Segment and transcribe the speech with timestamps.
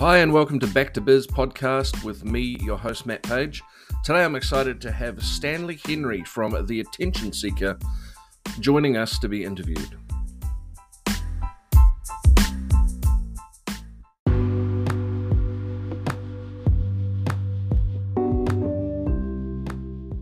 [0.00, 3.62] Hi, and welcome to Back to Biz podcast with me, your host, Matt Page.
[4.02, 7.78] Today I'm excited to have Stanley Henry from The Attention Seeker
[8.60, 9.98] joining us to be interviewed.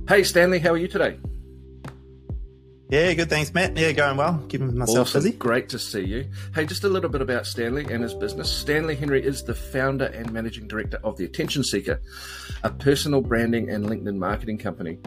[0.09, 1.21] Hey, Stanley, how are you today?
[2.91, 3.29] Yeah, good.
[3.29, 3.77] Thanks, Matt.
[3.77, 4.43] Yeah, going well.
[4.49, 5.23] Keeping myself awesome.
[5.23, 5.37] busy.
[5.37, 6.27] Great to see you.
[6.55, 8.51] Hey, just a little bit about Stanley and his business.
[8.51, 12.01] Stanley Henry is the founder and managing director of The Attention Seeker,
[12.65, 14.99] a personal branding and LinkedIn marketing company.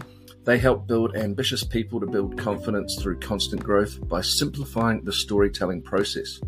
[0.44, 5.82] They help build ambitious people to build confidence through constant growth by simplifying the storytelling
[5.82, 6.40] process.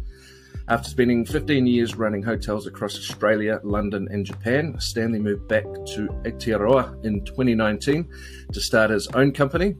[0.67, 6.07] After spending 15 years running hotels across Australia, London, and Japan, Stanley moved back to
[6.23, 8.07] Aotearoa in 2019
[8.53, 9.75] to start his own company,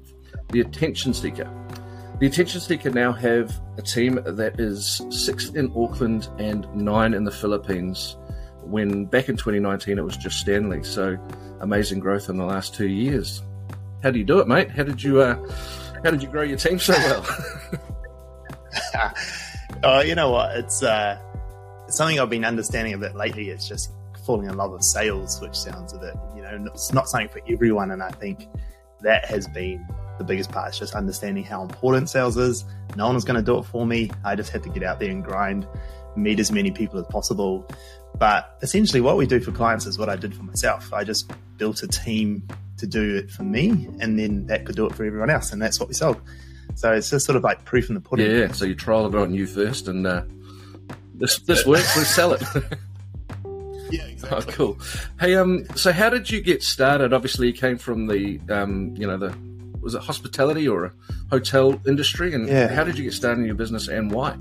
[0.52, 1.50] The Attention Seeker.
[2.20, 7.24] The Attention Seeker now have a team that is six in Auckland and nine in
[7.24, 8.18] the Philippines.
[8.62, 11.18] When back in 2019 it was just Stanley, so
[11.60, 13.42] amazing growth in the last two years.
[14.02, 14.70] How do you do it, mate?
[14.70, 15.36] How did you uh,
[16.04, 17.26] how did you grow your team so well?
[19.84, 20.56] oh, you know what?
[20.58, 21.20] It's uh,
[21.88, 23.50] it's something I've been understanding a bit lately.
[23.50, 23.92] It's just
[24.26, 27.42] falling in love with sales, which sounds a bit, you know, it's not something for
[27.52, 27.92] everyone.
[27.92, 28.48] And I think
[29.02, 29.86] that has been
[30.18, 30.72] the biggest part.
[30.72, 32.66] is just understanding how important sales is.
[32.96, 34.12] No one was going to do it for me.
[34.24, 35.68] I just had to get out there and grind,
[36.16, 37.68] meet as many people as possible.
[38.18, 40.94] But essentially, what we do for clients is what I did for myself.
[40.94, 42.48] I just built a team
[42.78, 45.62] to do it for me, and then that could do it for everyone else, and
[45.62, 46.22] that's what we sold.
[46.76, 48.30] So it's just sort of like proof in the pudding.
[48.30, 50.24] Yeah, so you trial it on you first, and uh,
[51.16, 51.96] this this works.
[51.98, 52.44] Let's sell it.
[53.90, 54.38] yeah, exactly.
[54.38, 54.78] Oh, cool.
[55.20, 57.14] Hey, um, so how did you get started?
[57.14, 59.36] Obviously, you came from the, um, you know, the
[59.84, 60.92] was it hospitality or a
[61.30, 62.68] hotel industry, and Yeah.
[62.74, 64.36] how did you get started in your business and why?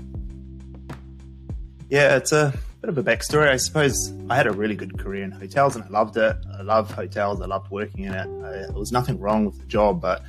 [1.89, 3.49] Yeah, it's a bit of a backstory.
[3.49, 6.35] I suppose I had a really good career in hotels and I loved it.
[6.57, 7.39] I love hotels.
[7.41, 8.27] I loved working in it.
[8.45, 10.23] I, there was nothing wrong with the job, but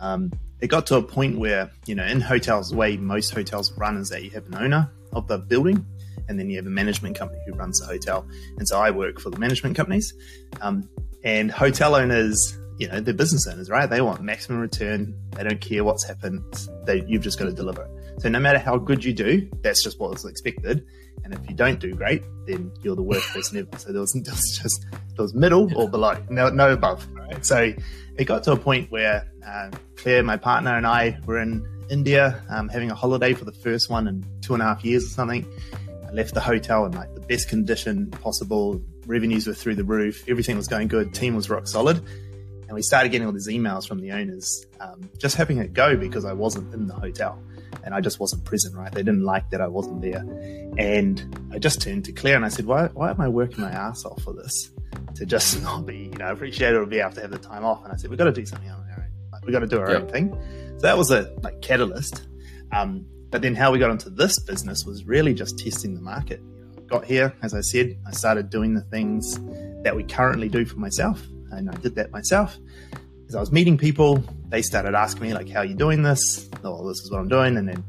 [0.00, 3.72] um, it got to a point where, you know, in hotels, the way most hotels
[3.78, 5.84] run is that you have an owner of the building
[6.28, 8.26] and then you have a management company who runs the hotel.
[8.58, 10.12] And so I work for the management companies.
[10.60, 10.88] Um,
[11.24, 13.88] and hotel owners, you know, they're business owners, right?
[13.88, 15.14] They want maximum return.
[15.32, 16.42] They don't care what's happened.
[16.84, 18.20] They, you've just got to deliver it.
[18.22, 20.86] So no matter how good you do, that's just what was expected.
[21.24, 23.78] And if you don't do great, then you're the worst person ever.
[23.78, 27.06] So there was, there was just there was middle or below, no no above.
[27.12, 27.44] Right?
[27.44, 27.72] So
[28.16, 32.42] it got to a point where uh, Claire, my partner, and I were in India
[32.48, 35.08] um, having a holiday for the first one in two and a half years or
[35.08, 35.46] something.
[36.06, 38.80] I left the hotel in like the best condition possible.
[39.06, 40.24] Revenues were through the roof.
[40.28, 41.14] Everything was going good.
[41.14, 42.00] Team was rock solid.
[42.66, 45.96] And we started getting all these emails from the owners, um, just having it go
[45.96, 47.40] because I wasn't in the hotel
[47.84, 48.90] and I just wasn't present, right?
[48.90, 50.24] They didn't like that I wasn't there.
[50.76, 53.70] And I just turned to Claire and I said, why, why am I working my
[53.70, 54.70] ass off for this?
[55.14, 57.84] To just not be, you know, appreciated or be able to have the time off.
[57.84, 59.10] And I said, we've got to do something on our own.
[59.32, 60.02] Like, we've got to do our Yep.
[60.02, 60.30] own thing.
[60.78, 62.26] So that was a like catalyst.
[62.72, 66.40] Um, but then how we got into this business was really just testing the market.
[66.40, 69.38] You know, got here, as I said, I started doing the things
[69.84, 71.22] that we currently do for myself.
[71.56, 72.58] And I did that myself.
[73.28, 76.48] As I was meeting people, they started asking me like, how are you doing this?
[76.62, 77.56] Oh, this is what I'm doing.
[77.56, 77.84] And then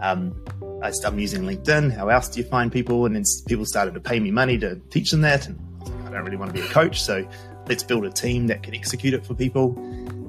[0.00, 0.44] um,
[0.82, 1.94] I started using LinkedIn.
[1.94, 3.04] How else do you find people?
[3.04, 5.46] And then people started to pay me money to teach them that.
[5.46, 7.02] And I was like, I don't really want to be a coach.
[7.02, 7.28] So
[7.68, 9.76] let's build a team that can execute it for people.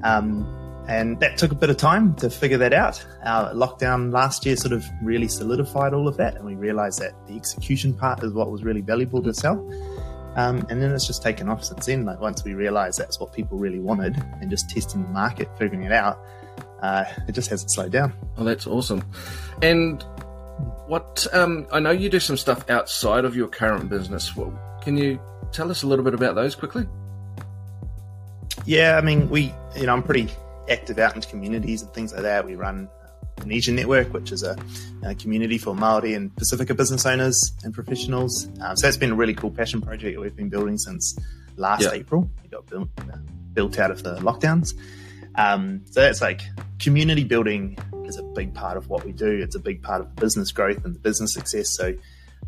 [0.04, 0.46] Um,
[0.90, 3.06] and that took a bit of time to figure that out.
[3.24, 6.36] Our lockdown last year sort of really solidified all of that.
[6.36, 9.56] And we realized that the execution part is what was really valuable to sell.
[10.36, 12.06] Um, and then it's just taken off since then.
[12.06, 15.84] Like once we realized that's what people really wanted and just testing the market, figuring
[15.84, 16.20] it out,
[16.82, 18.14] uh, it just hasn't slowed down.
[18.38, 19.04] Oh, that's awesome.
[19.62, 20.04] And
[20.88, 24.36] what um, I know you do some stuff outside of your current business.
[24.36, 25.20] Well, can you
[25.52, 26.88] tell us a little bit about those quickly?
[28.66, 30.30] Yeah, I mean, we, you know, I'm pretty
[30.70, 32.46] active out into communities and things like that.
[32.46, 32.90] We run
[33.44, 34.58] Indigenous Network, which is a,
[35.04, 38.48] a community for Maori and Pacifica business owners and professionals.
[38.62, 41.18] Um, so that's been a really cool passion project that we've been building since
[41.58, 41.86] last.
[41.92, 42.30] April.
[42.44, 43.18] We got built, uh,
[43.54, 44.74] built out of the lockdowns.
[45.36, 46.42] Um, so that's like
[46.80, 49.30] community building is a big part of what we do.
[49.30, 51.70] It's a big part of business growth and the business success.
[51.70, 51.94] So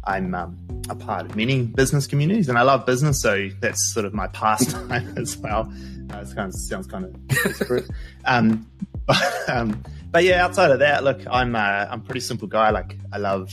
[0.05, 0.57] I'm um,
[0.89, 4.27] a part of many business communities, and I love business, so that's sort of my
[4.27, 5.71] pastime as well.
[6.11, 7.89] Uh, it kind of sounds kind of
[8.25, 8.69] um,
[9.05, 9.81] but, um,
[10.13, 12.69] but yeah, outside of that, look, I'm uh, I'm a pretty simple guy.
[12.69, 13.51] Like I love,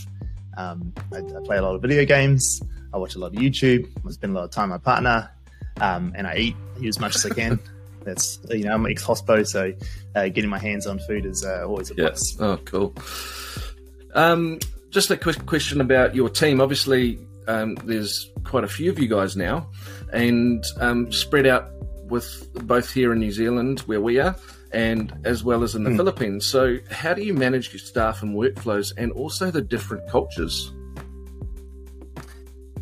[0.59, 2.61] um, I, I play a lot of video games.
[2.93, 3.91] I watch a lot of YouTube.
[4.07, 5.31] I spend a lot of time with my partner,
[5.81, 7.59] um, and I eat, as much as I can.
[8.05, 9.73] That's you know I'm ex hospo, so
[10.15, 12.37] uh, getting my hands on food is uh, always a plus.
[12.39, 12.95] Oh, cool.
[14.15, 14.59] Um,
[14.91, 16.61] just a quick question about your team.
[16.61, 17.19] Obviously,
[17.49, 19.67] um, there's quite a few of you guys now,
[20.13, 21.71] and um, spread out
[22.05, 24.37] with both here in New Zealand where we are,
[24.73, 25.97] and as well as in the mm.
[25.97, 26.47] Philippines.
[26.47, 30.73] So, how do you manage your staff and workflows, and also the different cultures?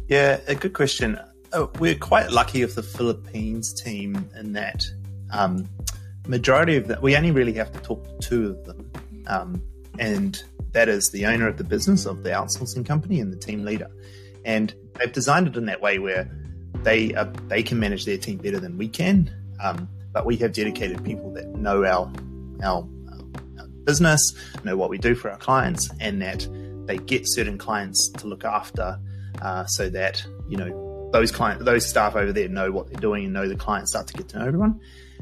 [0.08, 1.18] Yeah, a good question.
[1.52, 4.86] Oh, we're quite lucky with the Philippines team in that
[5.32, 5.68] um,
[6.26, 8.90] majority of that we only really have to talk to two of them,
[9.26, 9.62] um,
[9.98, 10.42] and
[10.72, 13.88] that is the owner of the business of the outsourcing company and the team leader.
[14.44, 16.30] And they've designed it in that way where
[16.82, 19.30] they are, they can manage their team better than we can.
[19.62, 22.10] Um, but we have dedicated people that know our,
[22.62, 22.86] our,
[23.58, 24.20] our business,
[24.64, 26.46] know what we do for our clients, and that
[26.86, 28.98] they get certain clients to look after,
[29.42, 33.24] uh, so that you know those client those staff over there know what they're doing
[33.24, 34.80] and know the clients start to get to know everyone.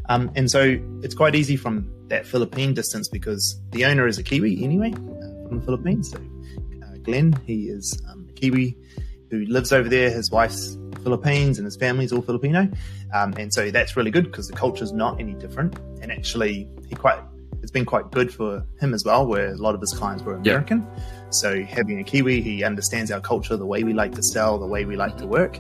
[0.09, 4.23] Um, and so it's quite easy from that Philippine distance because the owner is a
[4.23, 6.11] Kiwi anyway uh, from the Philippines.
[6.11, 8.77] So uh, Glenn, he is um, a Kiwi
[9.31, 10.11] who lives over there.
[10.11, 12.69] His wife's Philippines and his family's all Filipino.
[13.15, 15.79] Um, and so that's really good because the culture is not any different.
[16.03, 17.21] And actually, he quite
[17.63, 20.35] it's been quite good for him as well, where a lot of his clients were
[20.35, 20.79] American.
[20.83, 21.31] Yeah.
[21.31, 24.67] So having a Kiwi, he understands our culture, the way we like to sell, the
[24.67, 25.59] way we like to work.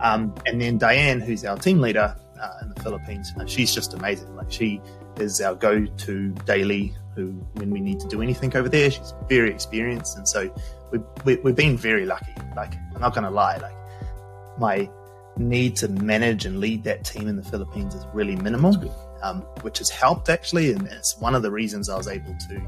[0.00, 3.32] Um, and then Diane, who's our team leader, uh, in the Philippines.
[3.38, 4.34] Uh, she's just amazing.
[4.34, 4.80] Like she
[5.16, 6.94] is our go-to daily.
[7.16, 10.48] Who, when we need to do anything over there, she's very experienced, and so
[10.92, 12.32] we, we, we've been very lucky.
[12.54, 13.74] Like I'm not going to lie, like
[14.60, 14.88] my
[15.36, 18.74] need to manage and lead that team in the Philippines is really minimal,
[19.22, 22.62] um, which has helped actually, and it's one of the reasons I was able to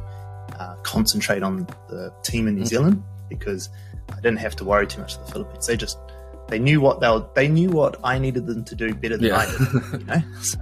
[0.59, 2.69] uh, concentrate on the team in New mm-hmm.
[2.69, 3.69] Zealand because
[4.11, 5.67] I didn't have to worry too much of the Philippines.
[5.67, 5.99] They just
[6.49, 9.29] they knew what they were, they knew what I needed them to do better than
[9.29, 9.39] yeah.
[9.39, 9.59] I did.
[10.01, 10.59] You know, so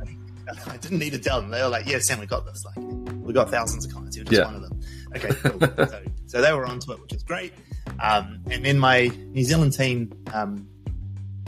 [0.66, 1.50] I didn't need to tell them.
[1.50, 2.64] They were like, "Yeah, Sam, we got this.
[2.64, 4.16] Like, we got thousands of clients.
[4.16, 4.46] You're just yeah.
[4.46, 4.80] one of them."
[5.16, 5.86] Okay, cool.
[5.86, 7.52] so, so, they were onto it, which is great.
[8.00, 10.68] Um, and then my New Zealand team, um,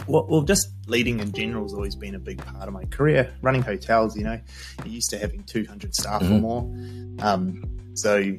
[0.06, 3.32] well, well, just leading in general has always been a big part of my career.
[3.42, 4.40] Running hotels, you know,
[4.84, 6.34] you're used to having 200 staff mm-hmm.
[6.34, 7.26] or more.
[7.26, 7.62] Um,
[7.94, 8.34] so,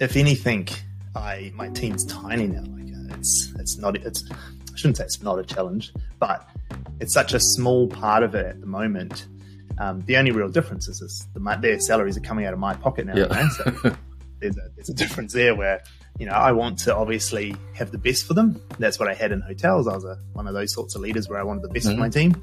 [0.00, 0.68] if anything,
[1.14, 2.62] I my team's tiny now.
[2.62, 6.48] Like, uh, it's it's not it's I shouldn't say it's not a challenge, but
[7.00, 9.26] it's such a small part of it at the moment.
[9.78, 12.74] Um, the only real difference is this, the, their salaries are coming out of my
[12.74, 13.16] pocket now.
[13.16, 13.48] Yeah.
[13.48, 13.96] So
[14.44, 15.82] there's, a, there's a difference there where,
[16.18, 18.60] you know, I want to obviously have the best for them.
[18.78, 19.88] That's what I had in hotels.
[19.88, 21.96] I was a, one of those sorts of leaders where I wanted the best mm-hmm.
[21.96, 22.40] for my team.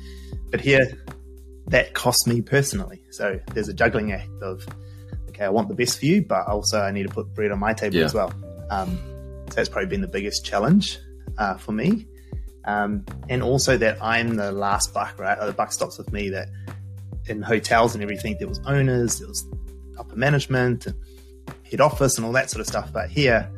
[0.50, 0.98] But here,
[1.68, 3.02] that costs me personally.
[3.12, 4.66] So there's a juggling act of,
[5.30, 7.60] okay, I want the best for you, but also I need to put bread on
[7.60, 8.06] my table yeah.
[8.06, 8.34] as well.
[8.70, 8.98] Um,
[9.50, 11.00] so that's probably been the biggest challenge
[11.38, 12.08] uh, for me.
[12.66, 15.40] Um, and also that I'm the last buck, right?
[15.40, 16.30] The buck stops with me.
[16.30, 16.50] That
[17.28, 19.46] in hotels and everything, there was owners, there was
[19.98, 20.96] upper management, and
[21.72, 22.92] head office, and all that sort of stuff.
[22.94, 23.50] But here,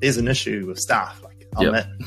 [0.00, 1.22] there's an issue with staff.
[1.24, 1.86] Like I'm yep.
[1.86, 2.06] it.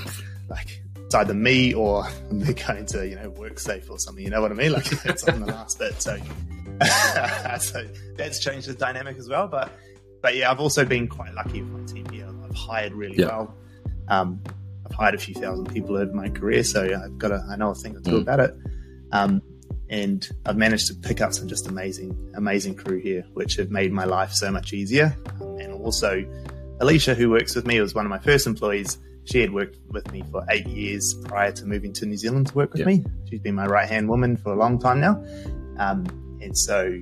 [0.49, 4.23] Like it's either me or they're going to you know WorkSafe or something.
[4.23, 4.71] You know what I mean?
[4.71, 6.01] Like it's on the last bit.
[6.01, 6.17] So
[7.59, 7.85] so
[8.15, 9.47] that's changed the dynamic as well.
[9.47, 9.71] But
[10.21, 12.29] but yeah, I've also been quite lucky with my team here.
[12.43, 13.29] I've hired really yep.
[13.29, 13.55] well.
[14.07, 14.41] Um,
[14.85, 17.71] I've hired a few thousand people over my career, so I've got a, I know
[17.71, 18.21] a thing or two mm.
[18.21, 18.55] about it.
[19.11, 19.41] Um,
[19.89, 23.91] and I've managed to pick up some just amazing, amazing crew here, which have made
[23.91, 25.15] my life so much easier.
[25.39, 26.23] And also,
[26.79, 28.97] Alicia, who works with me, was one of my first employees.
[29.25, 32.55] She had worked with me for eight years prior to moving to New Zealand to
[32.55, 33.03] work with me.
[33.29, 35.23] She's been my right hand woman for a long time now,
[35.77, 36.05] um,
[36.41, 36.99] and so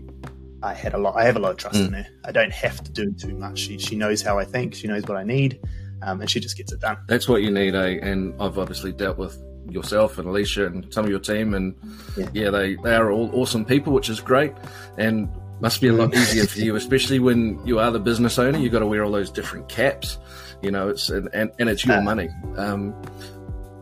[0.64, 1.16] I had a lot.
[1.16, 1.88] I have a lot of trust mm.
[1.88, 2.08] in her.
[2.26, 3.60] I don't have to do too much.
[3.60, 4.76] She, she knows how I think.
[4.76, 5.60] She knows what I need
[6.02, 6.98] um, and she just gets it done.
[7.08, 8.00] That's what you need, eh?
[8.02, 9.38] And I've obviously dealt with
[9.70, 11.76] yourself and Alicia and some of your team, and
[12.16, 14.54] yeah, yeah they they are all awesome people, which is great,
[14.98, 18.58] and must be a lot easier for you, especially when you are the business owner.
[18.58, 20.18] You've got to wear all those different caps,
[20.62, 20.90] you know.
[20.90, 22.30] It's and and, and it's your uh, money.
[22.58, 22.94] Um,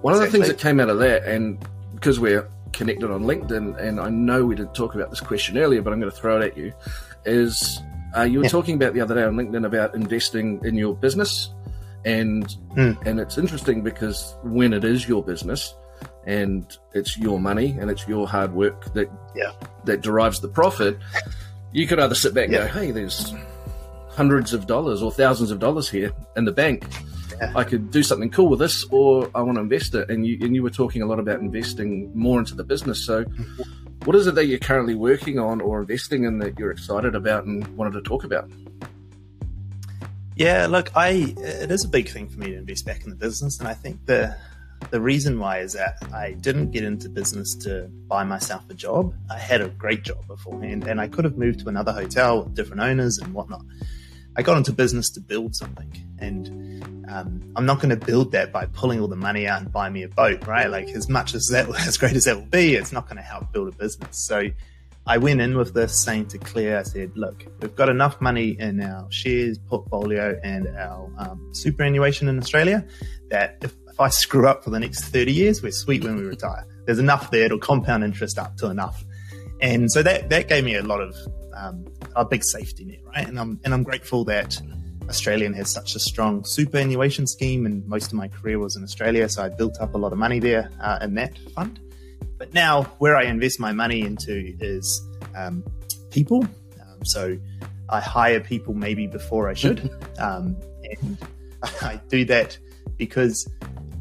[0.01, 0.13] one exactly.
[0.13, 1.63] of the things that came out of that, and
[1.93, 5.81] because we're connected on LinkedIn, and I know we didn't talk about this question earlier,
[5.81, 6.73] but I'm going to throw it at you,
[7.25, 7.79] is
[8.15, 8.49] uh, you were yeah.
[8.49, 11.54] talking about the other day on LinkedIn about investing in your business
[12.05, 12.45] and
[12.75, 13.05] mm.
[13.05, 15.73] and it's interesting because when it is your business
[16.25, 19.51] and it's your money and it's your hard work that yeah.
[19.85, 20.97] that derives the profit,
[21.71, 22.67] you could either sit back and yeah.
[22.67, 23.33] go, "Hey, there's
[24.09, 26.85] hundreds of dollars or thousands of dollars here in the bank.
[27.39, 27.51] Yeah.
[27.55, 30.37] I could do something cool with this, or I want to invest it." And you
[30.41, 33.03] and you were talking a lot about investing more into the business.
[33.03, 33.61] So, mm-hmm.
[34.05, 37.45] what is it that you're currently working on or investing in that you're excited about
[37.45, 38.49] and wanted to talk about?
[40.35, 43.15] Yeah, look, I it is a big thing for me to invest back in the
[43.15, 44.35] business, and I think the
[44.91, 49.15] the reason why is that I didn't get into business to buy myself a job.
[49.29, 52.53] I had a great job beforehand, and I could have moved to another hotel with
[52.53, 53.63] different owners and whatnot.
[54.35, 55.89] I got into business to build something,
[56.19, 59.71] and um, I'm not going to build that by pulling all the money out and
[59.71, 60.69] buying me a boat, right?
[60.69, 63.23] Like as much as that, as great as that will be, it's not going to
[63.23, 64.17] help build a business.
[64.17, 64.49] So
[65.07, 68.59] I went in with this saying to Claire, I said, look, we've got enough money
[68.59, 72.83] in our shares portfolio and our um, superannuation in Australia
[73.29, 76.23] that if, if I screw up for the next 30 years, we're sweet when we
[76.23, 76.65] retire.
[76.85, 79.03] There's enough there to compound interest up to enough.
[79.61, 81.15] And so that, that gave me a lot of
[81.55, 81.85] um,
[82.15, 83.27] a big safety net, right?
[83.27, 84.59] And I'm, and I'm grateful that
[85.07, 89.29] Australian has such a strong superannuation scheme, and most of my career was in Australia,
[89.29, 91.79] so I built up a lot of money there uh, in that fund.
[92.45, 95.01] But now, where I invest my money into is
[95.35, 95.63] um,
[96.11, 96.43] people.
[96.79, 97.39] Um, so
[97.89, 101.17] I hire people maybe before I should, um, and
[101.81, 102.55] I do that
[102.97, 103.49] because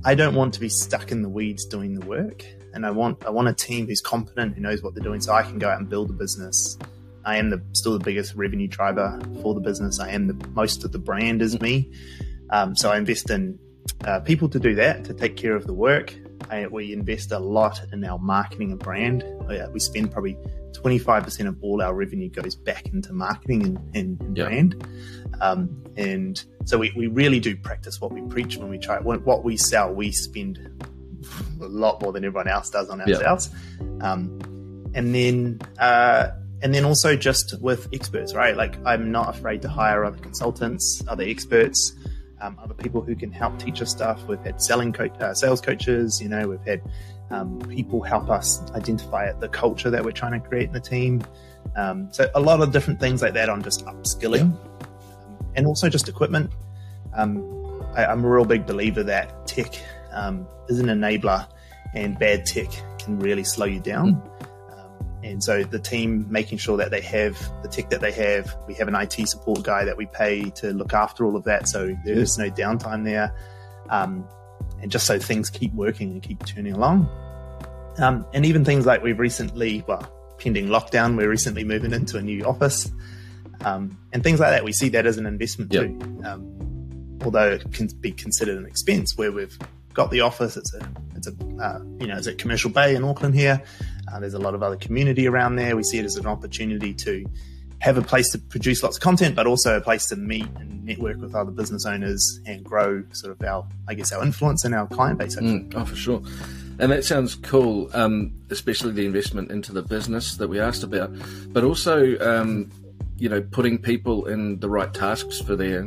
[0.04, 3.24] I don't want to be stuck in the weeds doing the work, and I want
[3.24, 5.70] I want a team who's competent, who knows what they're doing, so I can go
[5.70, 6.76] out and build a business
[7.24, 9.98] I am the still the biggest revenue driver for the business.
[9.98, 11.90] I am the most of the brand is me.
[12.50, 13.58] Um, so I invest in
[14.04, 16.14] uh, people to do that, to take care of the work.
[16.70, 19.24] We invest a lot in our marketing and brand.
[19.48, 20.36] Uh, we spend probably
[20.72, 24.48] 25% of all our revenue goes back into marketing and, and, and yep.
[24.48, 24.88] brand.
[25.40, 29.44] Um, and so we, we really do practice what we preach when we try what
[29.44, 29.92] we sell.
[29.92, 30.58] We spend
[31.60, 33.50] a lot more than everyone else does on ourselves.
[33.80, 34.02] Yep.
[34.02, 36.30] Um, and then, uh,
[36.62, 38.56] and then also just with experts, right?
[38.56, 41.92] Like I'm not afraid to hire other consultants, other experts,
[42.44, 44.22] um, other people who can help teach us stuff.
[44.28, 46.82] We've had selling co- uh, sales coaches, you know, we've had
[47.30, 51.22] um, people help us identify the culture that we're trying to create in the team.
[51.76, 54.58] Um, so a lot of different things like that on just upskilling, um,
[55.56, 56.50] and also just equipment.
[57.14, 59.74] Um, I, am a real big believer that tech
[60.12, 61.48] um, is an enabler,
[61.94, 64.14] and bad tech can really slow you down.
[64.14, 64.43] Mm.
[65.24, 68.54] And so the team making sure that they have the tech that they have.
[68.68, 71.66] We have an IT support guy that we pay to look after all of that.
[71.66, 73.34] So there is no downtime there.
[73.88, 74.28] Um,
[74.82, 77.08] and just so things keep working and keep turning along.
[77.98, 80.06] Um, and even things like we've recently, well,
[80.38, 82.90] pending lockdown, we're recently moving into a new office.
[83.64, 85.84] Um, and things like that, we see that as an investment yep.
[85.84, 86.22] too.
[86.26, 89.56] Um, although it can be considered an expense where we've
[89.94, 93.04] got the office, it's a, it's a, uh, you know, it's at Commercial Bay in
[93.04, 93.62] Auckland here.
[94.12, 95.76] Uh, there's a lot of other community around there.
[95.76, 97.24] We see it as an opportunity to
[97.80, 100.84] have a place to produce lots of content, but also a place to meet and
[100.84, 104.74] network with other business owners and grow sort of our, I guess, our influence and
[104.74, 105.36] our client base.
[105.36, 106.22] Mm, oh, for sure.
[106.78, 111.12] And that sounds cool, um, especially the investment into the business that we asked about,
[111.48, 112.70] but also, um,
[113.16, 115.84] you know, putting people in the right tasks for their,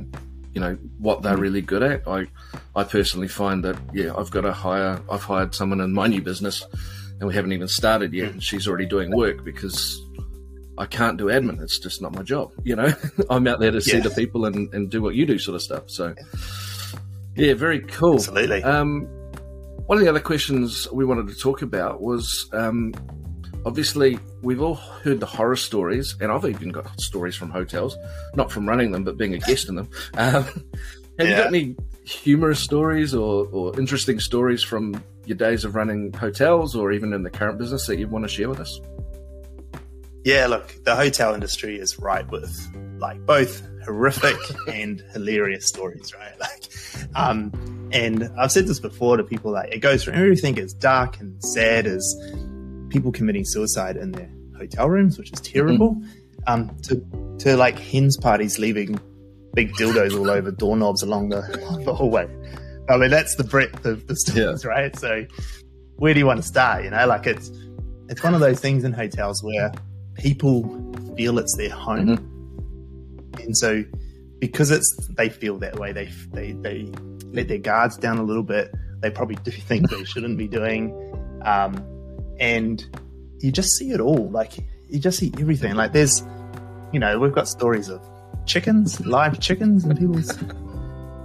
[0.53, 2.07] you know, what they're really good at.
[2.07, 2.27] I,
[2.75, 6.21] I personally find that, yeah, I've got to hire, I've hired someone in my new
[6.21, 6.63] business
[7.19, 10.01] and we haven't even started yet, and she's already doing work because
[10.77, 11.61] I can't do admin.
[11.61, 12.51] It's just not my job.
[12.63, 12.93] You know,
[13.29, 15.61] I'm out there to see the people and, and do what you do, sort of
[15.61, 15.89] stuff.
[15.89, 16.13] So,
[17.35, 18.15] yeah, very cool.
[18.15, 18.63] Absolutely.
[18.63, 19.07] Um,
[19.87, 22.93] one of the other questions we wanted to talk about was um,
[23.65, 27.97] obviously we've all heard the horror stories, and I've even got stories from hotels,
[28.35, 29.89] not from running them, but being a guest in them.
[30.15, 30.63] Um, have
[31.19, 31.25] yeah.
[31.25, 36.75] you got any humorous stories or, or interesting stories from your days of running hotels
[36.75, 38.79] or even in the current business that you want to share with us?
[40.23, 42.53] Yeah, look, the hotel industry is ripe with
[42.99, 46.33] like both horrific and hilarious stories, right?
[46.39, 46.63] Like,
[47.15, 51.19] um, and I've said this before to people like it goes from everything as dark
[51.19, 52.15] and sad as
[52.89, 56.09] people committing suicide in their hotel rooms, which is terrible, mm-hmm.
[56.47, 57.01] um, to
[57.39, 58.99] to like hens parties leaving
[59.53, 61.41] big dildos all over doorknobs along the,
[61.85, 62.27] the hallway.
[62.89, 64.69] I mean, that's the breadth of the stories, yeah.
[64.69, 64.95] right?
[64.97, 65.25] So,
[65.97, 66.83] where do you want to start?
[66.83, 67.51] You know, like it's
[68.09, 69.71] it's one of those things in hotels where
[70.15, 70.63] people
[71.15, 73.41] feel it's their home, mm-hmm.
[73.41, 73.83] and so
[74.39, 76.91] because it's they feel that way, they they they
[77.31, 78.73] let their guards down a little bit.
[79.01, 80.91] They probably do things they shouldn't be doing,
[81.43, 81.83] um,
[82.39, 82.83] and
[83.39, 84.29] you just see it all.
[84.29, 84.57] Like
[84.89, 85.75] you just see everything.
[85.75, 86.23] Like there's,
[86.91, 88.01] you know, we've got stories of
[88.45, 90.31] chickens, live chickens, in people's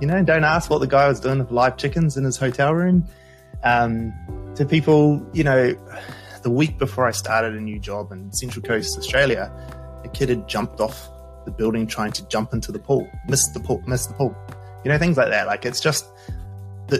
[0.03, 2.75] you know, don't ask what the guy was doing with live chickens in his hotel
[2.75, 3.07] room.
[3.63, 4.13] Um,
[4.57, 5.77] to people, you know,
[6.43, 9.49] the week before I started a new job in Central Coast, Australia,
[10.03, 11.09] a kid had jumped off
[11.45, 14.37] the building trying to jump into the pool, missed the pool, missed the pool.
[14.85, 15.47] You know, things like that.
[15.47, 16.05] Like it's just,
[16.89, 16.99] the,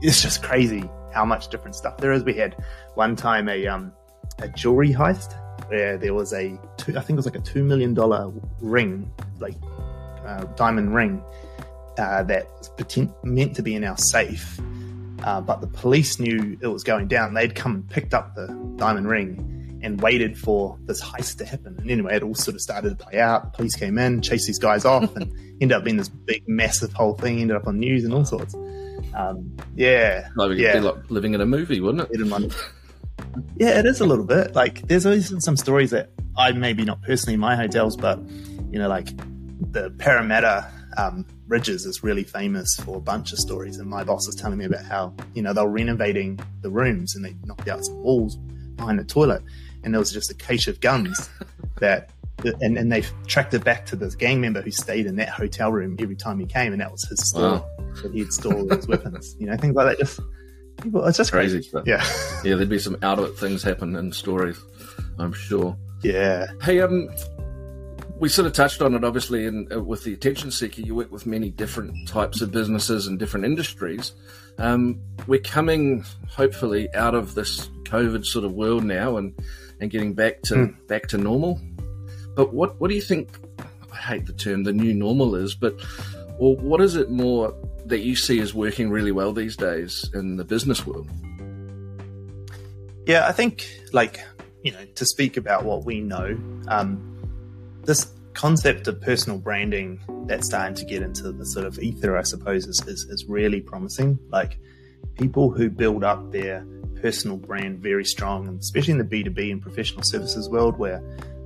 [0.00, 2.24] it's just crazy how much different stuff there is.
[2.24, 2.56] We had
[2.94, 3.92] one time a um,
[4.38, 5.34] a jewelry heist
[5.68, 8.32] where there was a two, I think it was like a two million dollar
[8.62, 9.56] ring, like
[10.24, 11.22] uh, diamond ring
[11.98, 14.58] uh, that was potent- meant to be in our safe,
[15.24, 17.34] uh, but the police knew it was going down.
[17.34, 18.46] They'd come and picked up the
[18.76, 21.76] diamond ring and waited for this heist to happen.
[21.78, 23.52] And anyway, it all sort of started to play out.
[23.52, 26.92] The police came in, chased these guys off, and ended up being this big, massive
[26.92, 27.40] whole thing.
[27.40, 28.54] Ended up on news and all sorts.
[29.14, 30.80] Um, yeah, like, yeah.
[30.80, 32.10] like living in a movie, wouldn't it?
[33.56, 34.54] yeah, it is a little bit.
[34.54, 38.18] Like, there's always some stories that I maybe not personally in my hotels, but
[38.70, 39.08] you know, like
[39.72, 43.78] the Parramatta um, Rydges is really famous for a bunch of stories.
[43.78, 47.14] And my boss was telling me about how you know they were renovating the rooms
[47.14, 48.36] and they knocked out some walls
[48.76, 49.42] behind the toilet,
[49.84, 51.30] and there was just a cache of guns
[51.80, 52.10] that.
[52.60, 55.70] And, and they tracked it back to this gang member who stayed in that hotel
[55.70, 57.66] room every time he came, and that was his store wow.
[58.02, 59.36] that he'd store his weapons.
[59.38, 59.98] You know, things like that.
[59.98, 60.18] Just
[60.82, 61.62] people, it's just crazy.
[61.70, 61.88] crazy.
[61.88, 62.04] Yeah,
[62.42, 62.56] yeah.
[62.56, 64.58] There'd be some out of it things happen in stories,
[65.18, 65.76] I'm sure.
[66.02, 66.46] Yeah.
[66.62, 67.08] Hey, um,
[68.22, 70.80] we sort of touched on it, obviously, in, uh, with the attention seeker.
[70.80, 74.12] You work with many different types of businesses and different industries.
[74.58, 79.34] Um, we're coming, hopefully, out of this COVID sort of world now, and
[79.80, 80.86] and getting back to mm.
[80.86, 81.60] back to normal.
[82.36, 83.28] But what what do you think?
[83.92, 85.74] I hate the term the new normal is, but
[86.38, 87.52] or what is it more
[87.86, 91.10] that you see as working really well these days in the business world?
[93.04, 94.20] Yeah, I think like
[94.62, 96.38] you know to speak about what we know,
[96.68, 97.11] um,
[97.84, 102.22] this concept of personal branding that's starting to get into the sort of ether, I
[102.22, 104.18] suppose, is, is, is really promising.
[104.30, 104.58] Like
[105.18, 106.64] people who build up their
[107.00, 111.02] personal brand very strong, and especially in the B2B and professional services world where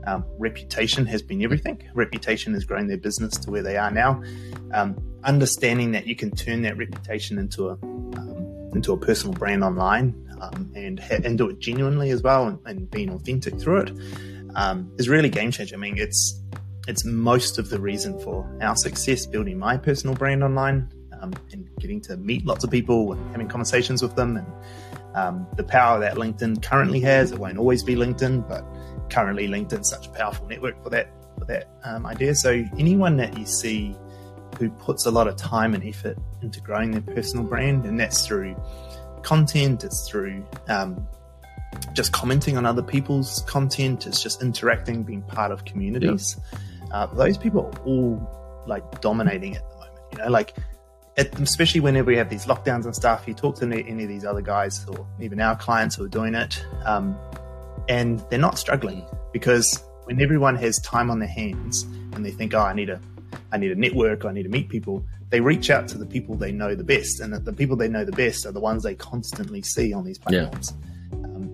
[0.07, 1.83] um, reputation has been everything.
[1.95, 4.23] Reputation has grown their business to where they are now.
[4.73, 9.65] Um, understanding that you can turn that reputation into a um, into a personal brand
[9.65, 13.91] online um, and and do it genuinely as well, and, and being authentic through it
[14.57, 15.77] um, is really game changer.
[15.77, 16.43] I mean, it's
[16.89, 20.89] it's most of the reason for our success building my personal brand online
[21.21, 24.47] um, and getting to meet lots of people and having conversations with them and
[25.15, 27.33] um, the power that LinkedIn currently has.
[27.33, 28.65] It won't always be LinkedIn, but
[29.11, 32.35] currently LinkedIn's such a powerful network for that for that um, idea.
[32.35, 33.95] So anyone that you see
[34.59, 38.27] who puts a lot of time and effort into growing their personal brand, and that's
[38.27, 38.57] through
[39.23, 41.07] content, it's through um,
[41.93, 46.37] just commenting on other people's content, it's just interacting, being part of communities.
[46.93, 50.01] Uh, those people are all like dominating at the moment.
[50.13, 50.55] You know, like
[51.17, 53.25] it, especially whenever we have these lockdowns and stuff.
[53.27, 56.35] You talk to any of these other guys or even our clients who are doing
[56.35, 57.17] it, um,
[57.89, 62.55] and they're not struggling because when everyone has time on their hands and they think,
[62.55, 63.01] "Oh, I need a,
[63.53, 66.35] I need a network, I need to meet people," they reach out to the people
[66.37, 68.95] they know the best, and the people they know the best are the ones they
[68.95, 70.73] constantly see on these platforms.
[70.81, 70.96] Yeah.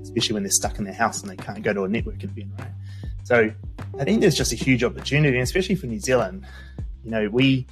[0.03, 2.51] Especially when they're stuck in their house and they can't go to a networking event,
[2.59, 2.71] right?
[3.25, 3.51] So
[3.99, 6.45] I think there's just a huge opportunity, and especially for New Zealand.
[7.05, 7.67] You know, we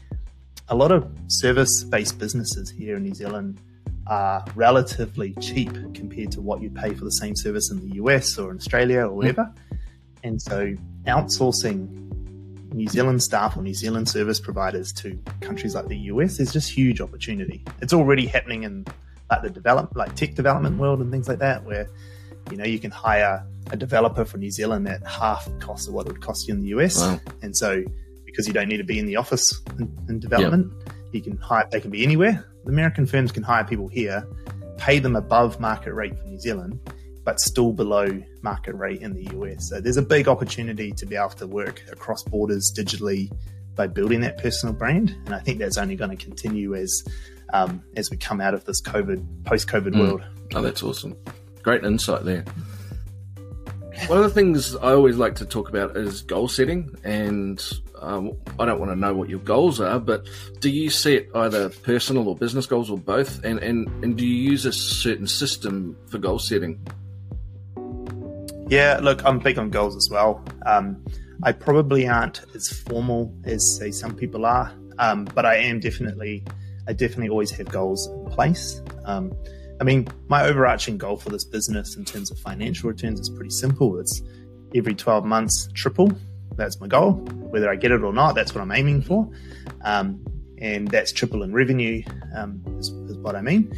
[0.69, 3.61] a lot of service-based businesses here in New Zealand
[4.07, 8.39] are relatively cheap compared to what you'd pay for the same service in the US
[8.39, 9.43] or in Australia or wherever.
[9.43, 9.79] Mm.
[10.23, 10.75] And so
[11.07, 12.11] outsourcing
[12.73, 16.71] New Zealand staff or New Zealand service providers to countries like the US is just
[16.71, 17.65] huge opportunity.
[17.83, 18.87] It's already happening in
[19.31, 21.89] like the develop like tech development world and things like that, where
[22.51, 25.95] you know you can hire a developer from New Zealand at half the cost of
[25.95, 26.99] what it would cost you in the US.
[27.01, 27.21] Wow.
[27.43, 27.83] And so
[28.25, 30.95] because you don't need to be in the office in, in development, yep.
[31.13, 32.45] you can hire they can be anywhere.
[32.65, 34.27] The American firms can hire people here,
[34.77, 36.79] pay them above market rate for New Zealand,
[37.25, 39.69] but still below market rate in the US.
[39.69, 43.31] So there's a big opportunity to be able to work across borders digitally
[43.77, 45.17] by building that personal brand.
[45.27, 47.03] And I think that's only going to continue as
[47.53, 50.01] um, as we come out of this COVID post COVID mm.
[50.01, 50.23] world.
[50.55, 51.17] Oh, that's awesome!
[51.63, 52.45] Great insight there.
[54.07, 57.63] One of the things I always like to talk about is goal setting, and
[58.01, 60.27] um, I don't want to know what your goals are, but
[60.61, 63.45] do you set either personal or business goals or both?
[63.45, 66.81] And, and, and do you use a certain system for goal setting?
[68.69, 70.43] Yeah, look, I'm big on goals as well.
[70.65, 71.05] Um,
[71.43, 76.45] I probably aren't as formal as say some people are, um, but I am definitely,
[76.87, 78.81] I definitely always have goals in place.
[79.05, 79.33] Um,
[79.81, 83.51] I mean, my overarching goal for this business in terms of financial returns is pretty
[83.51, 83.99] simple.
[83.99, 84.23] It's
[84.75, 86.13] every 12 months triple.
[86.57, 87.13] That's my goal.
[87.13, 89.31] Whether I get it or not, that's what I'm aiming for.
[89.83, 90.23] Um,
[90.59, 92.03] and that's triple in revenue
[92.37, 93.73] um, is, is, what I mean.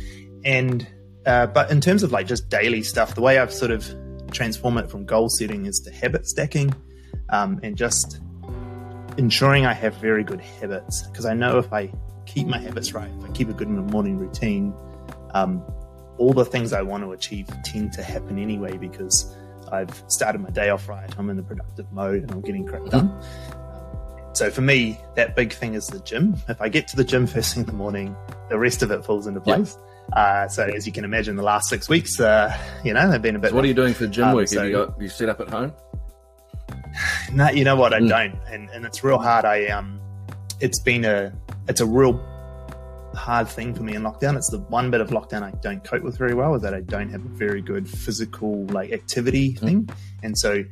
[0.44, 0.86] And
[1.24, 3.86] uh, but in terms of like just daily stuff, the way I've sort of
[4.32, 6.74] transformed it from goal setting is to habit stacking,
[7.28, 8.20] um, and just
[9.16, 11.02] ensuring I have very good habits.
[11.02, 11.92] Because I know if I
[12.26, 14.74] keep my habits right, if I keep a good morning routine,
[15.34, 15.62] um,
[16.18, 19.34] all the things I want to achieve tend to happen anyway because
[19.70, 21.08] I've started my day off right.
[21.18, 23.08] I'm in the productive mode and I'm getting crap done.
[23.08, 24.32] Mm-hmm.
[24.34, 26.36] So for me, that big thing is the gym.
[26.48, 28.16] If I get to the gym first thing in the morning,
[28.48, 29.76] the rest of it falls into place.
[30.14, 33.36] Uh, so as you can imagine, the last six weeks, uh, you know, they've been
[33.36, 33.50] a bit.
[33.50, 34.48] So what are you doing for gym Um, work?
[34.48, 35.72] so- Have you got you set up at home?
[37.32, 37.94] No, you know what?
[37.94, 38.08] I Mm.
[38.10, 39.44] don't, and and it's real hard.
[39.46, 39.98] I um,
[40.60, 41.32] it's been a
[41.68, 42.12] it's a real
[43.14, 44.36] hard thing for me in lockdown.
[44.36, 46.80] It's the one bit of lockdown I don't cope with very well is that I
[46.80, 49.88] don't have a very good physical like activity thing.
[50.22, 50.62] And so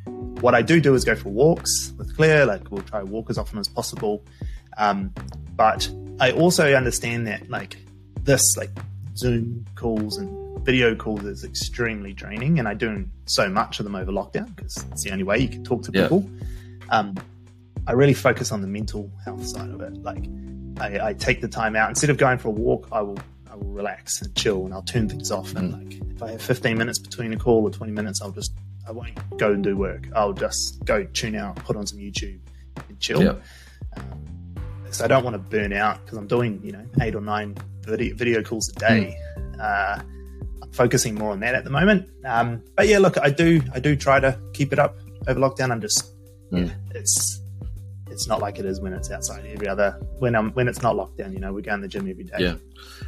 [0.41, 2.47] what I do do is go for walks with Claire.
[2.47, 4.25] Like we'll try walk as often as possible.
[4.79, 5.13] Um,
[5.57, 7.77] but I also understand that like
[8.23, 8.71] this like
[9.17, 13.95] Zoom calls and video calls is extremely draining, and I do so much of them
[13.95, 16.03] over lockdown because it's the only way you can talk to Yeah.
[16.03, 16.29] people.
[16.91, 17.15] Um,
[17.87, 19.95] I really focus on the mental health side of it.
[20.03, 20.25] Like
[20.81, 22.89] I, I take the time out instead of going for a walk.
[22.93, 23.19] I will
[23.51, 25.55] I will relax and chill, and I'll turn things off.
[25.55, 28.53] And like if I have 15 minutes between a call or 20 minutes, I'll just
[28.89, 30.09] I won't go and do work.
[30.15, 32.39] I'll just go tune out, put on some YouTube,
[32.89, 33.23] and chill.
[33.23, 33.35] Yeah.
[33.97, 34.05] Um,
[34.91, 37.57] so I don't want to burn out because I'm doing you know eight or nine
[37.83, 39.17] video, video calls a day.
[39.61, 40.01] Uh,
[40.63, 42.09] I'm focusing more on that at the moment.
[42.25, 44.97] Um, but yeah, look, I do I do try to keep it up
[45.29, 45.71] over lockdown.
[45.71, 46.13] I'm just
[46.53, 46.67] Mm.
[46.67, 47.40] yeah, it's
[48.11, 50.97] it's not like it is when it's outside every other when I'm when it's not
[50.97, 51.33] lockdown.
[51.33, 52.37] You know, we go in the gym every day.
[52.39, 52.55] Yeah.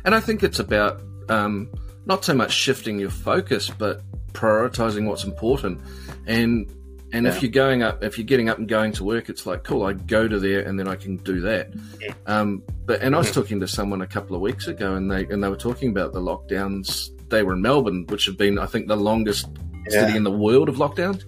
[0.05, 1.71] And I think it's about um,
[2.07, 5.81] not so much shifting your focus, but prioritizing what's important.
[6.27, 6.71] And
[7.13, 9.65] and if you're going up, if you're getting up and going to work, it's like
[9.65, 9.85] cool.
[9.85, 11.71] I go to there and then I can do that.
[12.01, 12.15] Yeah.
[12.27, 15.27] Um, but and I was talking to someone a couple of weeks ago, and they
[15.27, 17.11] and they were talking about the lockdowns.
[17.29, 19.47] They were in Melbourne, which have been, I think, the longest
[19.91, 20.07] Yeah.
[20.07, 21.25] city in the world of lockdowns.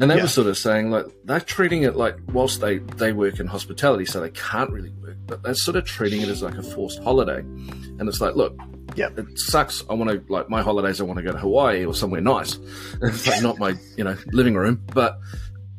[0.00, 0.22] And they Yeah.
[0.22, 4.04] were sort of saying like they're treating it like whilst they they work in hospitality,
[4.04, 7.02] so they can't really work, but they're sort of treating it as like a forced
[7.02, 7.38] holiday.
[7.40, 8.56] And it's like, look,
[8.96, 9.08] Yeah.
[9.16, 9.82] it sucks.
[9.90, 11.00] I want to like my holidays.
[11.00, 12.58] I want to go to Hawaii or somewhere nice.
[13.00, 15.18] Like not my you know living room, but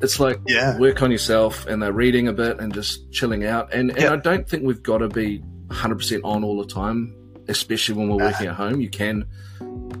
[0.00, 0.78] it's like Yeah.
[0.78, 3.72] work on yourself and they're reading a bit and just chilling out.
[3.72, 4.12] And and Yeah.
[4.12, 5.38] I don't think we've got to be
[5.68, 7.14] 100 percent on all the time,
[7.48, 8.80] especially when we're working at home.
[8.80, 9.24] You can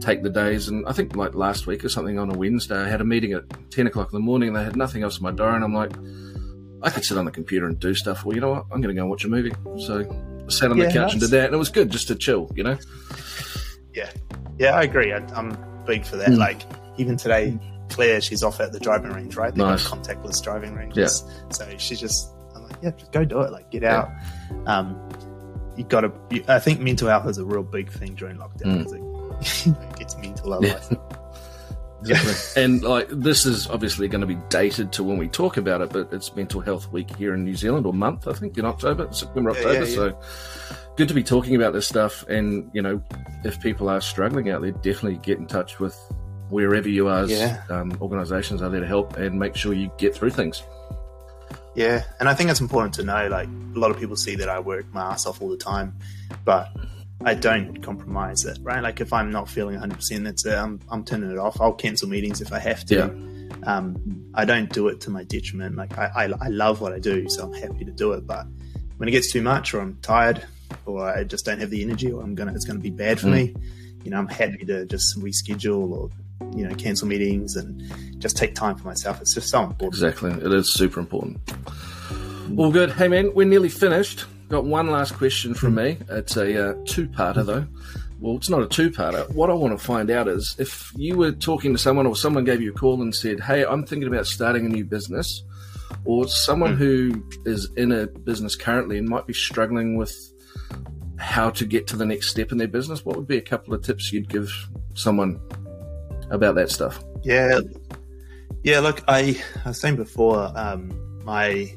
[0.00, 2.88] take the days, and I think like last week or something on a Wednesday, I
[2.88, 4.48] had a meeting at 10 o'clock in the morning.
[4.48, 5.92] and They had nothing else in my diary, and I'm like,
[6.82, 8.24] I could sit on the computer and do stuff.
[8.24, 8.64] Well, you know what?
[8.72, 9.52] I'm going to go and watch a movie.
[9.78, 12.08] So I sat on the Yeah, couch and did that, and it was good just
[12.08, 12.50] to chill.
[12.54, 12.78] You know?
[13.94, 14.10] Yeah,
[14.58, 15.12] Yeah, I agree.
[15.12, 16.28] I, I'm big for that.
[16.30, 16.38] Mm.
[16.38, 16.62] Like
[16.98, 17.58] even today,
[17.90, 19.54] Claire, she's off at the driving range, right?
[19.54, 19.88] They've Nice.
[19.88, 21.24] got contactless driving ranges.
[21.50, 23.52] So she just, I'm like, yeah, just go do it.
[23.52, 24.10] Like get out.
[24.66, 24.98] Um,
[25.76, 26.12] you got to.
[26.48, 29.13] I think mental health is a real big thing during lockdown Mm.
[29.44, 30.90] It, gets mental otherwise.
[32.06, 32.62] Exactly.
[32.62, 35.90] and like this is obviously going to be dated to when we talk about it,
[35.90, 39.08] but it's Mental Health Week here in New Zealand or month, I think, in October,
[39.10, 39.74] September, Yeah, October.
[39.74, 39.94] yeah, yeah.
[39.94, 40.18] So
[40.96, 42.26] good to be talking about this stuff.
[42.28, 43.02] And you know,
[43.44, 45.96] if people are struggling out there, definitely get in touch with
[46.50, 47.24] wherever you are.
[47.24, 47.62] Yeah.
[47.70, 50.62] Um, organizations are there to help and make sure you get through things.
[51.74, 53.26] Yeah, and I think it's important to know.
[53.28, 55.96] Like a lot of people see that I work my ass off all the time,
[56.44, 56.68] but
[57.24, 58.58] I don't compromise it.
[58.62, 58.82] Right?
[58.82, 60.54] Like if I'm not feeling 100, percent that's it.
[60.54, 61.60] I'm I'm turning it off.
[61.60, 62.94] I'll cancel meetings if I have to.
[62.94, 63.10] Yeah.
[63.66, 65.76] Um, I don't do it to my detriment.
[65.76, 68.26] Like I, I I love what I do, so I'm happy to do it.
[68.26, 68.46] But
[68.98, 70.44] when it gets too much, or I'm tired,
[70.86, 73.28] or I just don't have the energy, or I'm gonna it's gonna be bad for
[73.28, 73.32] Mm.
[73.32, 73.54] me.
[74.04, 76.10] You know, I'm happy to just reschedule or
[76.54, 77.80] you know cancel meetings and
[78.20, 79.20] just take time for myself.
[79.22, 79.94] It's just so important.
[79.94, 80.30] Exactly.
[80.32, 81.38] It is super important.
[82.58, 82.92] All good.
[82.92, 84.26] Hey, man, we're nearly finished.
[84.54, 85.98] Got one last question from me.
[86.08, 87.66] It's a uh, two parter, though.
[88.20, 89.28] Well, it's not a two parter.
[89.34, 92.44] What I want to find out is if you were talking to someone or someone
[92.44, 95.42] gave you a call and said, Hey, I'm thinking about starting a new business,
[96.04, 100.14] or someone who is in a business currently and might be struggling with
[101.18, 103.74] how to get to the next step in their business, what would be a couple
[103.74, 104.52] of tips you'd give
[104.94, 105.40] someone
[106.30, 107.02] about that stuff?
[107.24, 107.58] Yeah,
[108.62, 108.78] yeah.
[108.78, 111.74] Look, I, I was saying before, um, my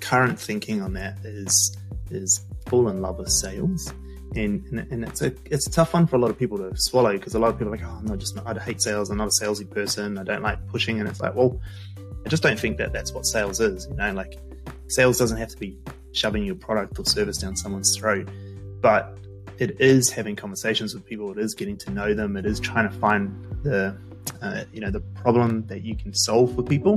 [0.00, 1.76] current thinking on that is
[2.10, 3.92] is fall in love with sales,
[4.34, 6.76] and and, and it's a it's a tough one for a lot of people to
[6.76, 9.10] swallow because a lot of people are like, oh, I'm not just I hate sales.
[9.10, 10.18] I'm not a salesy person.
[10.18, 11.60] I don't like pushing, and it's like, well,
[12.24, 13.86] I just don't think that that's what sales is.
[13.86, 14.38] You know, like
[14.88, 15.78] sales doesn't have to be
[16.12, 18.28] shoving your product or service down someone's throat,
[18.80, 19.16] but
[19.58, 21.30] it is having conversations with people.
[21.32, 22.36] It is getting to know them.
[22.36, 23.30] It is trying to find
[23.62, 23.96] the
[24.42, 26.94] uh, you know the problem that you can solve for people.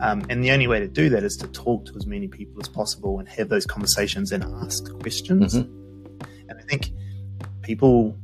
[0.00, 2.60] Um, and the only way to do that is to talk to as many people
[2.60, 5.54] as possible and have those conversations and ask questions.
[5.54, 6.90] And I think
[7.62, 8.16] people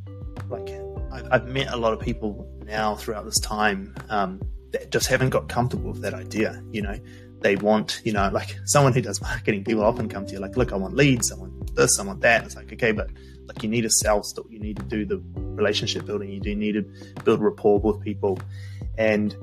[0.49, 0.69] like
[1.13, 4.41] I've, I've met a lot of people now throughout this time um,
[4.73, 6.63] that just haven't got comfortable with that idea.
[6.73, 6.99] You know,
[7.41, 9.65] they want you know like someone who does marketing.
[9.65, 11.33] People often come to you like, look, I want leads.
[11.33, 11.99] I want this.
[11.99, 12.45] I want that.
[12.45, 13.11] It's like okay, but
[13.51, 14.47] like you need a sell still.
[14.49, 16.31] You need to do the relationship building.
[16.31, 16.83] You do need to
[17.25, 18.39] build rapport with people,
[18.97, 19.37] and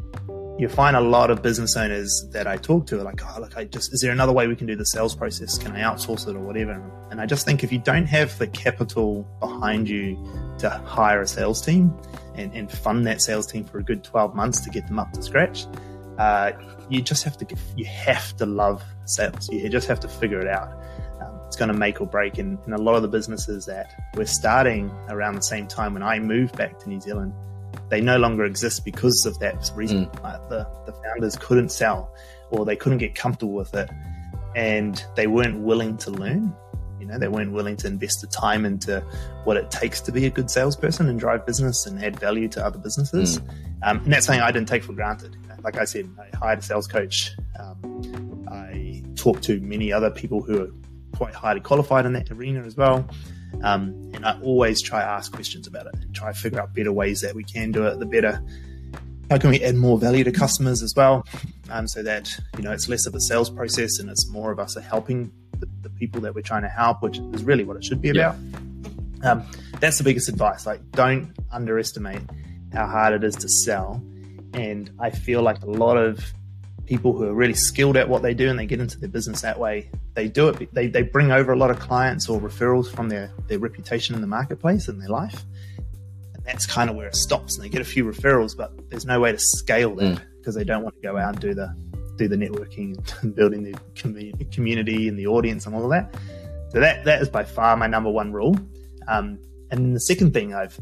[0.58, 3.56] you find a lot of business owners that I talk to are like, oh, look,
[3.56, 5.58] I just, is there another way we can do the sales process?
[5.58, 6.82] Can I outsource it or whatever?
[7.12, 10.18] And I just think if you don't have the capital behind you
[10.60, 11.94] to hire a sales team
[12.34, 15.12] and, and fund that sales team for a good 12 months to get them up
[15.14, 15.68] to scratch,
[16.18, 16.52] uh,
[16.90, 19.48] you just have to, you have to love sales.
[19.52, 20.72] You just have to figure it out.
[21.48, 22.38] It's going to make or break.
[22.38, 26.04] And, and a lot of the businesses that we're starting around the same time when
[26.04, 27.34] I moved back to New Zealand,
[27.90, 30.08] they no longer exist because of that reason.
[30.08, 30.24] Mm.
[30.24, 32.14] Like the, the founders couldn't sell
[32.52, 33.90] or they couldn't get comfortable with it
[34.56, 36.54] and they weren't willing to learn.
[37.00, 39.02] You know, they weren't willing to invest the time into
[39.44, 42.66] what it takes to be a good salesperson and drive business and add value to
[42.66, 43.40] other businesses.
[43.40, 43.50] Mm.
[43.84, 45.38] Um, and that's something I didn't take for granted.
[45.64, 47.32] Like I said, I hired a sales coach.
[47.60, 50.70] Um, I talked to many other people who are
[51.18, 53.10] quite highly qualified in that arena as well.
[53.64, 56.74] Um, and I always try to ask questions about it and try to figure out
[56.74, 58.42] better ways that we can do it, the better.
[59.30, 61.26] How can we add more value to customers as well?
[61.70, 64.60] Um, so that, you know, it's less of a sales process and it's more of
[64.60, 67.78] us are helping the, the people that we're trying to help, which is really what
[67.78, 68.36] it should be about.
[69.24, 69.32] Yeah.
[69.32, 69.46] Um,
[69.80, 70.66] that's the biggest advice.
[70.66, 72.22] Like, don't underestimate
[72.72, 74.02] how hard it is to sell.
[74.54, 76.34] And I feel like a lot of
[76.86, 79.42] people who are really skilled at what they do and they get into their business
[79.42, 80.74] that way, they do it.
[80.74, 84.22] They, they bring over a lot of clients or referrals from their, their reputation in
[84.22, 85.46] the marketplace and their life.
[86.34, 87.56] And that's kind of where it stops.
[87.56, 90.58] And they get a few referrals, but there's no way to scale that because mm.
[90.58, 91.72] they don't want to go out and do the
[92.18, 96.20] do the networking and building the community and the audience and all of that.
[96.70, 98.58] So that that is by far my number one rule.
[99.08, 99.38] Um,
[99.70, 100.80] and the second thing I've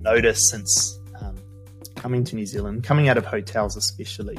[0.00, 1.36] noticed since um,
[1.96, 4.38] coming to New Zealand, coming out of hotels especially,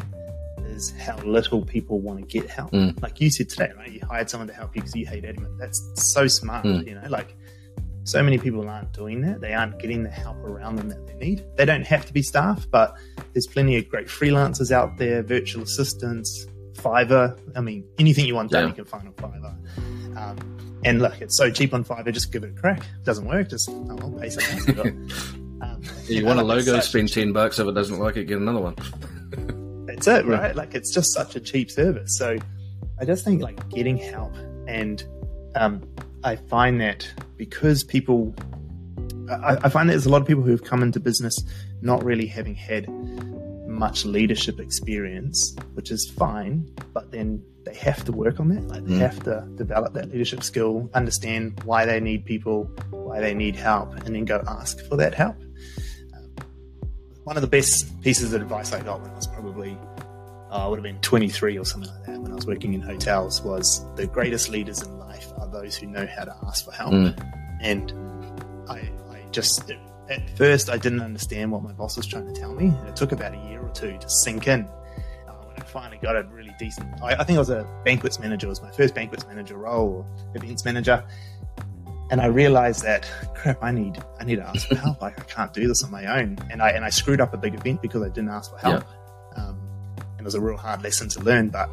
[0.82, 2.72] is how little people want to get help.
[2.72, 3.02] Mm.
[3.02, 3.92] Like you said today, right?
[3.92, 5.58] You hired someone to help you because you hate admin.
[5.58, 6.86] That's so smart, mm.
[6.86, 7.36] you know, like
[8.04, 9.42] so many people aren't doing that.
[9.42, 11.46] They aren't getting the help around them that they need.
[11.56, 12.96] They don't have to be staff, but
[13.34, 17.38] there's plenty of great freelancers out there, virtual assistants, Fiverr.
[17.56, 18.70] I mean, anything you want done, yeah.
[18.70, 20.18] you can find on Fiverr.
[20.18, 22.80] Um, and look, it's so cheap on Fiverr, just give it a crack.
[22.80, 25.10] It doesn't work, just oh, I'll pay something.
[25.62, 27.60] Um, you, you know, want a logo, spend 10 bucks.
[27.60, 28.76] If it doesn't like it, get another one.
[30.06, 30.56] That's it, right?
[30.56, 32.18] Like it's just such a cheap service.
[32.18, 32.38] So
[33.00, 34.36] I just think like getting help
[34.68, 35.04] and
[35.56, 35.82] um,
[36.24, 38.34] I find that because people,
[39.30, 41.38] I, I find that there's a lot of people who have come into business
[41.82, 42.88] not really having had
[43.68, 48.68] much leadership experience, which is fine, but then they have to work on that.
[48.68, 49.00] Like they mm.
[49.00, 53.94] have to develop that leadership skill, understand why they need people, why they need help,
[54.06, 55.38] and then go ask for that help
[57.24, 59.78] one of the best pieces of advice I got when I was probably
[60.52, 62.82] uh, I would have been 23 or something like that when I was working in
[62.82, 66.74] hotels was the greatest leaders in life are those who know how to ask for
[66.74, 66.92] help.
[66.92, 67.36] Mm.
[67.62, 67.94] And
[68.70, 69.72] I, I just
[70.10, 72.96] at first I didn't understand what my boss was trying to tell me, and it
[72.96, 74.66] took about a year or two to sink in.
[75.28, 78.20] Uh, when I finally got a really decent, I, I think I was a banquets
[78.20, 78.48] manager.
[78.48, 81.04] It was my first banquets manager role, or events manager,
[82.12, 85.02] and I realized that crap, I need I need to ask for help.
[85.02, 87.38] Like I can't do this on my own, and I and I screwed up a
[87.38, 88.84] big event because I didn't ask for help.
[88.84, 89.44] Yeah.
[89.44, 89.58] Um,
[89.98, 91.70] and it was a real hard lesson to learn, but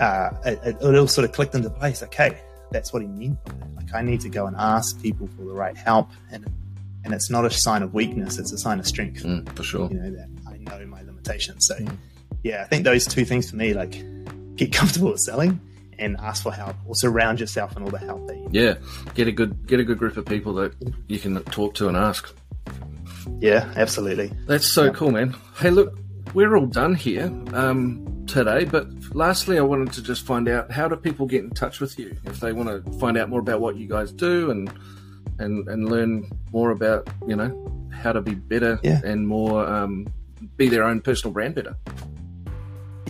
[0.00, 2.02] uh, it, it, all sort of clicked into place.
[2.02, 2.40] Okay,
[2.72, 3.76] that's what he meant by that.
[3.76, 6.50] Like I need to go and ask people for the right help, and
[7.04, 9.22] and it's not a sign of weakness; it's a sign of strength.
[9.22, 11.66] Mm, for sure, you know that I know my limitations.
[11.66, 11.94] So, mm.
[12.42, 14.02] yeah, I think those two things for me, like
[14.56, 15.60] get comfortable with selling
[16.00, 18.54] and ask for help or surround yourself in all the help that you need.
[18.54, 18.74] Yeah.
[19.14, 20.74] Get a good get a good group of people that
[21.08, 22.34] you can talk to and ask.
[23.38, 24.32] Yeah, absolutely.
[24.46, 25.36] That's so cool, man.
[25.56, 25.98] Hey, look,
[26.34, 30.88] we're all done here um, today, but lastly, I wanted to just find out how
[30.88, 33.60] do people get in touch with you if they want to find out more about
[33.60, 34.72] what you guys do and
[35.38, 39.00] and and learn more about you know how to be better yeah.
[39.04, 40.06] and more um,
[40.56, 41.76] be their own personal brand better.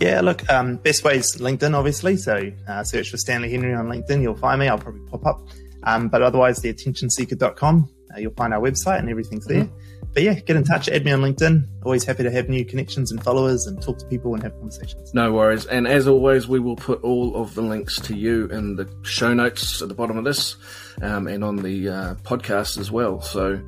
[0.01, 2.17] Yeah, look, um, best way is LinkedIn, obviously.
[2.17, 4.23] So uh, search for Stanley Henry on LinkedIn.
[4.23, 4.67] You'll find me.
[4.67, 5.47] I'll probably pop up.
[5.83, 7.87] Um, but otherwise, the theattentionseeker.com.
[8.11, 9.65] Uh, you'll find our website and everything's there.
[9.65, 10.07] Mm-hmm.
[10.13, 10.89] But yeah, get in touch.
[10.89, 11.65] Add me on LinkedIn.
[11.85, 15.13] Always happy to have new connections and followers and talk to people and have conversations.
[15.13, 15.67] No worries.
[15.67, 19.35] And as always, we will put all of the links to you in the show
[19.35, 20.55] notes at the bottom of this
[21.03, 23.21] um, and on the uh, podcast as well.
[23.21, 23.61] So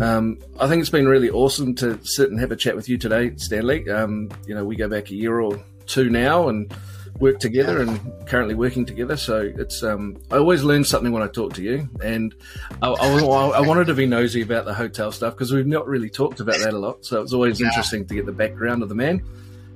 [0.00, 2.98] um, I think it's been really awesome to sit and have a chat with you
[2.98, 3.88] today, Stanley.
[3.88, 6.72] Um, you know, we go back a year or two now and
[7.20, 9.16] work together and currently working together.
[9.16, 12.34] So it's um, I always learn something when I talk to you, and
[12.82, 16.10] I, I, I wanted to be nosy about the hotel stuff because we've not really
[16.10, 17.04] talked about that a lot.
[17.04, 17.68] So it's always yeah.
[17.68, 19.22] interesting to get the background of the man.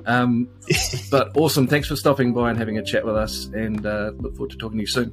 [0.06, 0.48] Um,
[1.10, 1.66] but awesome!
[1.66, 4.56] Thanks for stopping by and having a chat with us, and uh, look forward to
[4.56, 5.12] talking to you soon.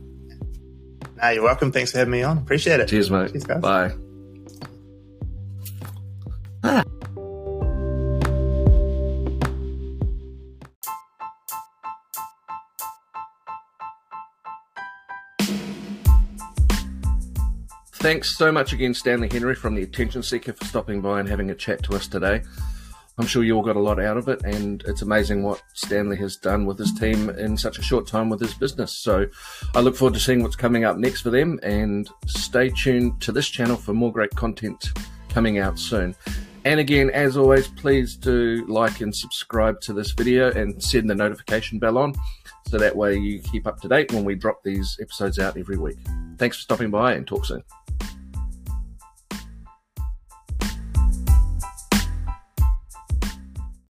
[1.22, 1.72] No, you're welcome.
[1.72, 2.38] Thanks for having me on.
[2.38, 2.88] Appreciate it.
[2.88, 3.32] Cheers, mate.
[3.32, 3.62] Cheers, guys.
[3.62, 4.05] Bye.
[18.16, 21.52] Thanks so much again, Stanley Henry from the Attention Seeker, for stopping by and having
[21.52, 22.44] a chat to us today.
[23.18, 26.16] I'm sure you all got a lot out of it, and it's amazing what Stanley
[26.16, 28.94] has done with his team in such a short time with his business.
[28.94, 29.28] So
[29.76, 33.34] I look forward to seeing what's coming up next for them, and stay tuned to
[33.34, 34.92] this channel for more great content
[35.28, 36.16] coming out soon.
[36.64, 41.16] And again, as always, please do like and subscribe to this video and send the
[41.16, 42.14] notification bell on
[42.68, 45.78] so that way you keep up to date when we drop these episodes out every
[45.78, 45.98] week.
[46.38, 47.64] Thanks for stopping by and talk soon.